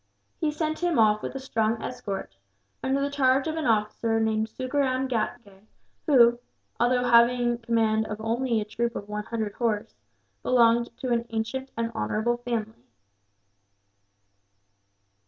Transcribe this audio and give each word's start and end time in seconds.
He 0.39 0.49
sent 0.51 0.79
him 0.79 0.97
off 0.97 1.21
with 1.21 1.35
a 1.35 1.39
strong 1.39 1.79
escort, 1.79 2.35
under 2.83 2.99
the 3.01 3.11
charge 3.11 3.45
of 3.47 3.55
an 3.55 3.67
officer 3.67 4.19
named 4.19 4.47
Sukaram 4.49 5.07
Ghatgay 5.07 5.67
who, 6.07 6.39
although 6.79 7.03
having 7.03 7.59
command 7.59 8.07
only 8.19 8.59
of 8.61 8.65
a 8.65 8.69
troop 8.71 8.95
of 8.95 9.07
one 9.07 9.25
hundred 9.25 9.53
horse, 9.53 9.93
belonged 10.41 10.89
to 10.97 11.11
an 11.11 11.27
ancient 11.29 11.69
and 11.77 11.91
honourable 11.91 12.37
family. 12.37 12.87